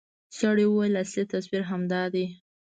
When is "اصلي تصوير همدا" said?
1.03-2.01